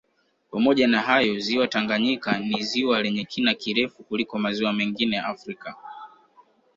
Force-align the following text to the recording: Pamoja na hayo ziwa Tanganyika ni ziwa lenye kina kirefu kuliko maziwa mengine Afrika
Pamoja 0.51 0.87
na 0.87 1.01
hayo 1.01 1.39
ziwa 1.39 1.67
Tanganyika 1.67 2.39
ni 2.39 2.63
ziwa 2.63 3.01
lenye 3.01 3.23
kina 3.25 3.53
kirefu 3.53 4.03
kuliko 4.03 4.39
maziwa 4.39 4.73
mengine 4.73 5.19
Afrika 5.19 5.75